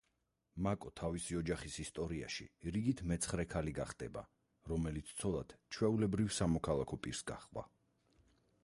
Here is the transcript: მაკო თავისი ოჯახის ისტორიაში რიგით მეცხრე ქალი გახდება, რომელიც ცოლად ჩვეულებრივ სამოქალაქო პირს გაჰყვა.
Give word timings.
მაკო 0.67 0.91
თავისი 1.01 1.35
ოჯახის 1.41 1.75
ისტორიაში 1.83 2.47
რიგით 2.77 3.03
მეცხრე 3.11 3.45
ქალი 3.53 3.75
გახდება, 3.81 4.25
რომელიც 4.73 5.13
ცოლად 5.21 5.55
ჩვეულებრივ 5.77 6.35
სამოქალაქო 6.41 7.03
პირს 7.07 7.25
გაჰყვა. 7.33 7.71